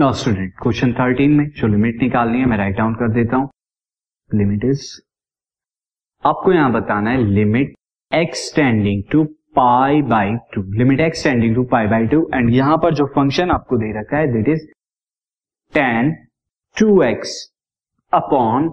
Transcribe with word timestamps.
Now 0.00 0.12
student 0.12 0.52
question 0.58 0.92
13 0.98 1.32
में 1.38 1.48
जो 1.56 1.66
limit 1.68 2.02
निकालनी 2.02 2.38
है, 2.38 2.44
मैं 2.46 2.56
राइट 2.56 2.76
डाउन 2.76 2.92
कर 2.94 3.08
देता 3.14 3.36
हूँ। 3.36 3.48
लिमिट 4.30 4.64
इज़ 4.64 4.84
आपको 6.24 6.52
यहाँ 6.52 6.70
बताना 6.72 7.10
है 7.10 7.24
limit 7.24 7.74
x 8.12 8.52
tending 8.56 9.02
to 9.12 9.24
pi 9.56 10.00
by 10.12 10.30
two 10.54 10.62
limit 10.78 11.00
x 11.00 11.24
tending 11.24 11.54
to 11.54 11.64
pi 11.72 11.86
by 11.86 12.06
two 12.06 12.20
and 12.34 12.48
यहाँ 12.54 12.76
पर 12.82 12.94
जो 12.94 13.06
फ़ंक्शन 13.16 13.50
आपको 13.50 13.78
दे 13.78 13.92
रखा 13.98 14.16
है 14.16 14.32
that 14.32 14.48
is 14.48 14.66
tan 15.72 16.12
two 16.76 17.02
x 17.02 17.34
upon 18.12 18.70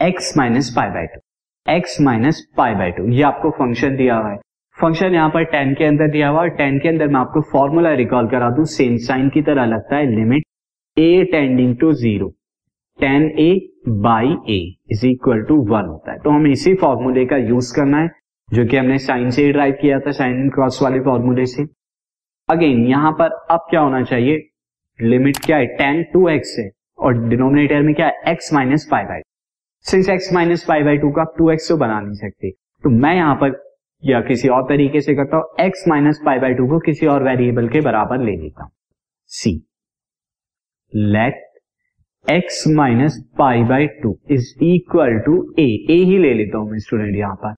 x 0.00 0.32
minus 0.38 0.72
pi 0.76 0.90
by 0.90 1.06
two 1.06 1.20
x 1.66 2.00
minus 2.02 2.46
pi 2.56 2.74
by 2.74 2.90
two 2.92 3.08
ये 3.10 3.22
आपको 3.32 3.50
function 3.58 3.96
दिया 3.96 4.16
हुआ 4.16 4.30
है। 4.30 4.38
फ़ंक्शन 4.80 5.14
यहाँ 5.14 5.28
पर 5.30 5.44
टेन 5.46 5.72
के 5.74 5.84
अंदर 5.84 6.08
दिया 6.10 6.28
हुआ 6.28 6.40
और 6.40 6.48
टेन 6.56 6.78
के 6.78 6.88
अंदर 6.88 7.08
मैं 7.08 7.20
आपको 7.20 7.40
फॉर्मूला 7.50 7.92
रिकॉल 7.94 8.28
करा 8.28 8.50
दूँ। 8.50 8.64
सेम 8.66 8.96
साइन 9.06 9.28
की 9.28 9.42
तरह 9.42 9.64
लगता 9.66 9.96
है। 9.96 10.06
Limit 10.10 10.44
a 10.96 11.24
tending 11.32 11.76
to 11.76 11.92
zero 11.94 12.28
tan 12.98 13.22
a 13.38 13.50
by 13.88 14.34
a 14.50 14.58
is 14.92 15.06
equal 15.06 15.42
to 15.42 15.56
one 15.66 15.86
होता 15.86 16.12
है। 16.12 16.18
तो 16.18 16.30
हमें 16.30 16.50
इसी 16.50 16.74
फॉर्मूले 16.74 17.24
का 17.26 17.36
यूज़ 17.38 17.74
करना 17.76 17.98
है, 17.98 18.10
जो 18.48 18.66
कि 18.66 18.76
हमने 18.76 18.98
साइन 18.98 19.30
से 19.30 19.50
ड्राइव 19.52 19.76
किया 19.80 20.00
था 20.00 20.10
साइन 20.12 20.40
एंड 20.40 20.52
क्रॉस 20.54 20.82
वाले 20.82 21.00
फॉर्मूले 21.00 21.46
से। 21.46 21.66
अगेन 22.48 22.86
यहाँ 22.86 23.12
पर 23.12 23.38
अब 23.50 23.66
क्या 23.70 23.80
होना 23.80 24.02
चाहिए? 24.02 24.42
लिमिट 24.98 25.36
क्या 25.44 25.56
है? 25.56 25.66
टेन 25.76 26.02
टू 26.12 26.28
एक्स 26.28 26.56
है। 26.58 26.70
और 26.98 27.28
डिनोमिनेटर 27.28 27.82
में 27.82 27.94
क्या 27.94 28.06
है? 28.06 28.20
X 28.28 28.52
minus 28.54 28.88
five 28.90 29.06
by 29.08 29.20
sin 29.84 30.08
x 30.08 30.32
minus 30.34 30.64
five 30.66 30.84
by 30.84 30.98
two 30.98 31.10
का 31.10 31.24
टू 31.38 31.50
एक्स 31.50 31.68
तो 31.68 31.76
बना 31.76 32.00
नहीं 32.00 32.14
सकते। 32.18 32.50
तो 32.50 32.90
मैं 32.90 33.14
यहाँ 33.14 33.34
पर 33.34 33.50
या 34.02 34.20
किसी 34.20 34.48
और 34.48 34.62
तरीके 34.68 35.00
से 35.00 35.14
करता 35.14 35.36
हूँ 35.36 35.64
x 35.66 35.84
minus 35.88 36.20
pi 36.26 36.38
by 36.38 36.54
two 36.54 36.66
को 36.68 36.78
किसी 36.80 37.06
और 37.06 37.22
वेरिएबल 37.22 37.68
के 37.68 37.80
बराबर 37.80 38.24
ले 38.24 38.36
लेता 38.36 38.62
हूँ। 38.62 38.70
See 39.30 39.52
let 40.92 41.46
x 42.26 42.64
minus 42.68 43.18
pi 43.38 43.62
by 43.64 43.86
two 44.02 44.16
is 44.30 44.52
equal 44.64 45.18
to 45.26 45.34
a 45.58 45.66
a 45.90 45.96
ही 46.04 46.18
ले 46.18 46.32
लेता 46.34 46.58
हूँ 46.58 46.70
मैं 46.70 46.78
स्टूडेंट 46.78 47.16
यहाँ 47.16 47.34
पर। 47.34 47.54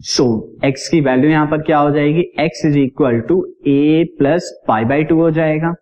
सो 0.00 0.24
so, 0.24 0.68
x 0.68 0.88
की 0.88 1.00
वैल्यू 1.00 1.30
यहाँ 1.30 1.46
पर 1.46 1.62
क्या 1.62 1.78
हो 1.78 1.90
जाएगी? 1.90 2.22
x 2.40 2.64
is 2.66 2.78
equal 2.78 3.20
to 3.28 3.36
a 3.66 4.04
plus 4.18 4.50
pi 4.68 4.84
by 4.84 5.04
two 5.04 5.20
हो 5.20 5.30
जाएगा। 5.30 5.74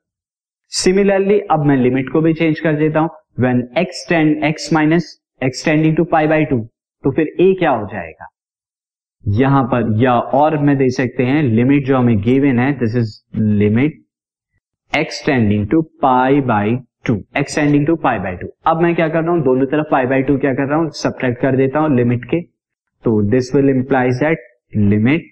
सिमिलरली 0.73 1.39
अब 1.51 1.65
मैं 1.67 1.77
लिमिट 1.77 2.13
को 2.13 2.21
भी 2.21 2.35
चेंज 2.35 2.61
कर 2.61 2.77
देता 2.79 3.01
हूँ। 3.01 3.11
When 3.41 3.69
x 3.79 4.07
tend 4.09 4.45
x 4.45 4.73
minus 4.73 5.17
x tending 5.41 5.97
to 5.97 6.05
pi 6.05 6.27
by 6.27 6.45
two 6.45 6.61
तो 7.05 7.11
फिर 7.11 7.35
a 7.41 7.59
क्या 7.59 7.71
हो 7.71 7.87
जाएगा? 7.87 8.29
यहाँ 9.25 9.63
पर, 9.65 9.93
या 10.03 10.13
और 10.13 10.57
में 10.59 10.77
दे 10.79 10.89
सकते 10.91 11.23
हैं 11.25 11.43
लिमिट 11.43 11.87
जो 11.87 11.97
हमें 11.97 12.21
गिवन 12.23 12.59
है 12.59 12.73
this 12.79 12.97
is 12.97 13.13
limit 13.39 14.03
x tending 14.93 15.67
to 15.69 15.81
pi 16.03 16.41
by 16.43 16.77
two 17.07 17.15
x tending 17.39 17.87
to 17.87 17.95
pi 17.97 18.19
by 18.19 18.37
two 18.37 18.49
अब 18.67 18.81
मैं 18.83 18.95
क्या 18.95 19.09
कर 19.09 19.23
रहा 19.23 19.33
हूँ, 19.33 19.43
दोनों 19.45 19.67
तरफ़ 19.67 19.87
पाई 19.91 20.07
बाई 20.07 20.23
टू 20.23 20.37
क्या 20.39 20.53
कर 20.55 20.69
रहा 20.69 20.79
हूँ 20.79 20.91
सब्ट्रैक्ट 20.95 21.41
कर 21.43 21.57
देता 21.57 21.79
हूँ 21.79 21.95
लिमिट 21.97 22.25
के 22.25 22.41
तो 23.05 23.21
this 23.31 23.55
will 23.55 23.69
implies 23.71 24.17
that 24.17 24.39
limit 24.77 25.31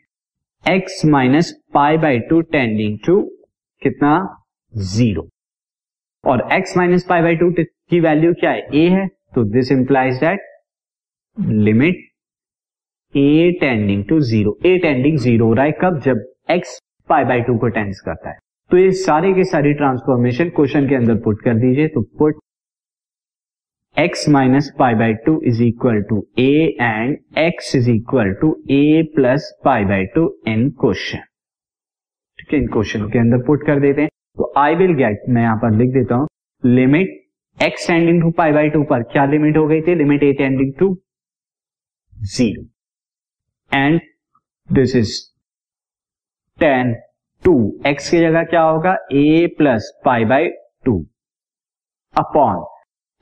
x 0.65 1.05
minus 1.07 1.53
pi 1.75 1.99
by 1.99 2.19
two 2.31 2.41
tending 2.41 2.99
to 3.07 3.21
कितना? 3.83 4.39
ज़ीरो 4.73 5.29
और 6.25 6.49
x 6.55 6.77
minus 6.77 7.05
pi 7.09 7.23
by 7.23 7.37
two 7.37 7.51
की 7.59 8.01
वैल्यू 8.01 8.33
क्या 8.41 8.51
है? 8.51 8.67
a 8.71 8.89
है 8.91 9.07
तो 9.35 9.45
this 9.53 9.73
implies 9.73 10.15
that 10.17 10.41
limit 11.37 12.09
a 13.15 13.51
tending 13.61 14.05
to 14.05 14.21
zero 14.23 14.57
a 14.67 14.77
tending 14.79 15.19
zero 15.19 15.47
हो 15.47 15.55
रहा 15.55 15.65
है 15.65 15.73
कब? 15.81 15.99
जब 16.01 16.25
एक्स 16.51 16.79
पाई 17.09 17.25
बाई 17.25 17.41
टू 17.41 17.57
को 17.59 17.69
टेंस 17.71 18.01
करता 18.01 18.31
है। 18.31 18.39
तो 18.71 18.79
ये 18.79 18.91
सारे 18.99 19.33
के 19.35 19.45
सारी 19.47 19.73
ट्रांसफॉर्मेशन 19.75 20.49
क्वेश्चन 20.51 20.89
के 20.89 20.95
अंदर 20.95 21.17
पुट 21.25 21.43
कर 21.43 21.55
दीजिए। 21.57 21.89
तो 21.89 22.03
put 22.19 22.39
x 23.97 24.29
minus 24.29 24.73
pi 24.79 24.95
by 24.95 25.15
two 25.27 25.41
is 25.47 25.63
equal 25.63 26.01
to 26.09 26.25
a 26.39 26.77
and 26.81 27.17
x 27.39 27.75
is 27.77 27.91
equal 27.91 28.33
to 28.41 28.57
a 28.71 29.03
plus 29.15 29.53
pi 29.65 29.85
by 29.85 30.05
two 30.15 30.25
in 30.49 30.69
question 30.81 31.19
ठीक 32.39 32.53
है, 32.53 32.59
इन 32.59 32.67
क्वेश्चन 32.69 33.09
के 33.11 33.19
अंदर 33.19 33.43
पुट 33.47 33.67
कर 33.67 33.81
देते 33.81 34.03
हैं। 34.03 34.11
तो 34.37 34.53
आई 34.59 34.75
विल 34.75 34.95
गेट 34.97 35.29
मैं 35.29 35.43
यहाँ 35.43 35.57
पर 35.57 35.77
लिख 35.77 35.93
देता 35.95 36.15
हूँ 36.15 36.29
limit 36.63 37.19
x 37.59 37.87
tending 37.89 38.21
to 38.23 38.31
pi 38.33 38.53
by 38.53 38.71
two 38.71 38.83
पर 38.85 39.03
क्या 39.13 39.25
लिमिट 39.27 39.57
हो 39.57 39.67
गई 39.69 39.81
थी? 39.81 39.95
Limit 39.95 40.23
a 40.23 40.33
tending 40.35 40.73
to 40.79 40.95
zero 42.33 42.63
and 43.75 44.01
this 44.69 44.97
is 44.97 45.13
tan 46.59 46.95
two 47.43 47.55
x 47.87 48.11
की 48.11 48.19
जगह 48.21 48.43
क्या 48.45 48.63
होगा? 48.63 48.97
A 49.13 49.47
plus 49.59 49.93
pi 50.05 50.25
by 50.25 50.49
two 50.85 50.99
upon 52.15 52.65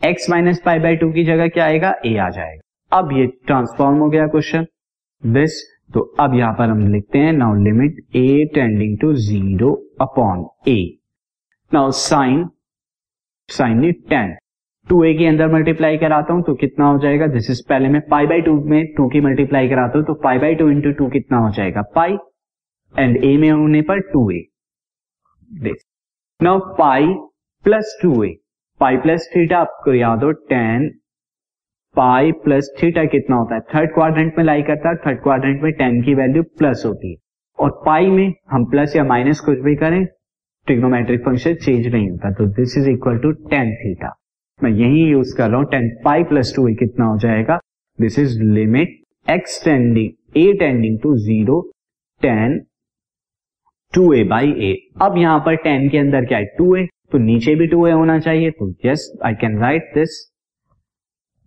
x 0.03 0.29
minus 0.31 0.61
pi 0.65 0.79
by 0.79 0.97
two 0.97 1.13
की 1.13 1.25
जगह 1.25 1.49
क्या 1.49 1.65
आएगा? 1.65 1.95
ए 2.07 2.17
आ 2.17 2.29
जाएगा। 2.31 2.99
अब 2.99 3.13
ये 3.13 3.27
ट्रांसफॉर्म 3.47 3.99
हो 3.99 4.09
गया 4.11 4.27
क्वेश्चन 4.29 4.67
दिस 5.23 5.63
तो 5.95 6.01
अब 6.21 6.35
यहाँ 6.35 6.53
पर 6.59 6.69
हम 6.69 6.87
लिखते 6.93 7.19
हैं 7.19 7.33
now 7.33 7.55
limit 7.63 8.17
a 8.17 8.45
tending 8.55 8.99
to 9.01 9.13
zero 9.23 9.73
upon 10.01 10.45
a 10.69 10.79
now 11.73 11.91
sine 11.99 12.49
sine 13.49 13.93
tan 14.11 14.37
two 14.91 15.03
a 15.05 15.13
के 15.15 15.27
अंदर 15.27 15.49
मल्टीप्लाई 15.49 15.99
कराता 15.99 16.35
हूँ 16.35 16.43
तो 16.43 16.55
कितना 16.55 16.87
हो 16.87 16.99
जाएगा? 16.99 17.27
दिस 17.29 17.51
इज़ 17.51 17.63
पहले 17.69 17.89
मैं 17.89 18.01
पाई 18.09 18.27
बाई 18.27 18.41
टू 18.43 18.55
में 18.71 18.87
टू 18.95 19.09
की 19.09 19.21
मल्टीप्लाई 19.21 19.69
कराता 19.69 19.99
हूँ 19.99 20.07
तो 20.07 20.15
pi 20.23 20.39
by 20.39 20.55
two 20.55 20.69
into 20.71 20.93
two 20.93 21.09
कितना 21.11 21.39
हो 21.39 21.51
जाएगा? 21.57 21.83
पाई 21.95 22.17
एंड 22.95 23.25
ए 23.25 23.37
में 23.37 23.51
होने 23.51 23.83
पर 23.83 24.01
two 24.13 24.31
a 24.31 24.41
now 26.41 26.59
pi 26.79 27.07
plus 27.65 27.99
two 28.03 28.23
a 28.25 28.35
pi 28.81 28.97
plus 28.99 29.31
theta 29.37 29.59
आपको 29.59 29.95
याद 29.95 30.25
हो 30.25 30.31
टेन 30.51 30.89
पाई 31.97 32.33
प्लस 32.45 32.75
थीटा 32.83 33.05
कितना 33.07 33.37
होता 33.37 33.55
है? 33.55 33.61
थर्ड 33.75 33.95
क्वाड्रेंट 33.95 34.39
में 34.39 34.45
लाई 34.45 34.63
करता 34.63 34.89
है 34.89 34.97
थर्ड 35.07 35.23
क्वाड्रेंट 35.23 35.63
में 35.63 35.73
टेन 35.73 36.03
की 36.03 36.15
वैल्यू 36.15 36.43
प्लस 36.59 36.83
होती 36.87 37.11
है। 37.11 37.17
और 37.59 37.71
पाई 37.87 38.07
में 38.11 38.33
हम 38.51 38.65
प्लस 38.71 38.97
या 38.97 39.05
माइनस 39.05 39.41
कुछ 39.41 39.59
भी 39.61 39.75
करें 39.77 40.05
ट्रिग्नोमेट्रिक 40.67 41.25
फ़ंक्शन 41.25 41.55
चेंज 41.57 41.87
नहीं 41.87 42.09
होता। 42.11 42.31
तो 42.33 42.47
this 42.57 42.77
is 42.79 42.89
equal 42.91 43.19
to 43.19 43.33
tan 43.51 43.75
theta 43.77 44.17
मैं 44.63 44.71
यही 44.71 45.05
यूज़ 45.11 45.35
कर 45.37 45.49
रहा 45.51 45.59
हूँ 45.59 45.67
tan 45.71 45.89
pi 46.05 46.23
plus 46.25 46.53
two 46.57 46.67
a 46.69 46.75
कितना 46.75 47.05
हो 47.07 47.19
जाएगा? 47.19 47.59
This 47.99 48.19
is 48.19 48.41
limit 48.43 48.99
x 49.27 49.63
tending 49.65 50.39
a 50.39 50.53
tending 50.59 50.99
to 51.03 51.17
zero 51.19 51.61
tan 52.23 52.59
two 53.93 54.13
a 54.15 54.23
by 54.25 54.53
a 54.63 54.75
अब 55.03 55.17
यहाँ 55.19 55.39
पर 55.47 55.57
टेन 55.59 55.89
के 55.89 55.99
अंदर 55.99 56.25
क्या 56.25 56.39
है? 56.39 56.45
टू 56.59 56.75
ए 56.77 56.87
तो 57.13 57.19
नीचे 57.19 57.55
भी 57.55 57.67
टू 57.67 57.87
ए 57.87 57.93
होना 57.93 58.19
चाहिए। 58.19 58.51
तो 58.51 58.73
yes 58.87 59.11
I 59.25 59.35
can 59.41 59.59
write 59.61 59.91
this 59.95 60.19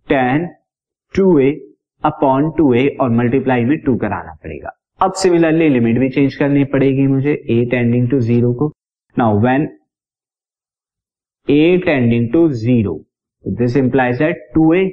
tan 0.07 0.47
two 1.13 1.37
a 1.39 1.51
upon 2.03 2.49
two 2.57 2.73
a 2.73 2.87
और 3.01 3.09
मल्टीप्लाई 3.11 3.65
में 3.65 3.77
टू 3.79 3.95
कराना 3.97 4.33
पड़ेगा। 4.43 4.71
अब 4.99 5.13
सिमिलरली 5.17 5.69
लिमिट 5.69 5.99
भी 5.99 6.09
चेंज 6.09 6.35
करनी 6.35 6.63
पड़ेगी 6.73 7.07
मुझे 7.07 7.31
ए 7.31 7.63
टेंडिंग 7.71 8.09
टू 8.09 8.19
ज़ीरो 8.21 8.53
को। 8.53 8.71
Now 9.15 9.39
when 9.41 9.67
a 11.47 11.77
tending 11.85 12.31
to 12.33 12.47
zero 12.49 12.93
this 13.45 13.75
implies 13.77 14.17
that 14.19 14.49
two 14.55 14.73
a 14.73 14.83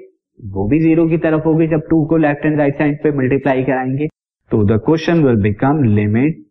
वो 0.40 0.66
भी 0.68 0.78
ज़ीरो 0.80 1.06
की 1.08 1.18
तरफ़ 1.24 1.44
होगी 1.46 1.66
जब 1.68 1.80
टू 1.90 2.04
को 2.10 2.16
लेफ़्ट 2.16 2.46
एंड 2.46 2.58
राइट 2.58 2.78
साइड 2.78 3.02
पे 3.02 3.10
मल्टीप्लाई 3.18 3.62
कराएँगे 3.64 4.08
तो 4.50 4.62
the 4.66 4.80
question 4.86 5.22
will 5.24 5.36
become 5.42 5.82
limit 5.96 6.42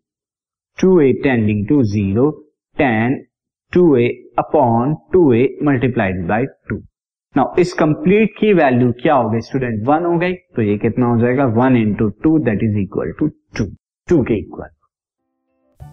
two 0.78 1.00
a 1.00 1.12
tending 1.22 1.66
to 1.68 1.82
zero 1.92 2.30
tan 2.76 3.18
two 3.72 3.84
a 3.96 4.06
upon 4.38 4.94
two 5.12 5.32
a 5.32 5.46
multiplied 5.64 6.26
by 6.28 6.46
two 6.68 6.76
now 7.34 7.54
इस 7.60 7.72
कंप्लीट 7.80 8.32
की 8.38 8.52
वैल्यू 8.54 8.92
क्या 9.02 9.14
हो 9.14 9.28
गई? 9.30 9.40
स्टूडेंट 9.40 9.86
वन 9.88 10.04
हो 10.04 10.16
गई 10.18 10.32
तो 10.56 10.62
ये 10.62 10.76
कितना 10.78 11.06
हो 11.06 11.20
जाएगा? 11.20 11.44
One 11.58 11.76
into 11.76 12.08
two 12.24 12.38
that 12.44 12.62
is 12.62 12.78
equal 12.78 13.12
to 13.18 13.28
two 13.58 13.64
two 14.08 14.22
के 14.24 14.38
equal 14.38 14.68